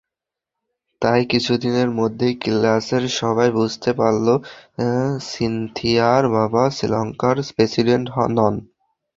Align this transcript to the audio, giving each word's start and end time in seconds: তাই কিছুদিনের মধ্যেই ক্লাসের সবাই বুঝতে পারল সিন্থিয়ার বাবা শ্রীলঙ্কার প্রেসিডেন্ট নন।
তাই 1.01 1.21
কিছুদিনের 1.25 1.89
মধ্যেই 1.91 2.35
ক্লাসের 2.43 3.03
সবাই 3.19 3.49
বুঝতে 3.51 3.91
পারল 3.93 4.27
সিন্থিয়ার 5.29 6.23
বাবা 6.37 6.63
শ্রীলঙ্কার 6.69 7.37
প্রেসিডেন্ট 7.49 8.07
নন। 8.15 8.55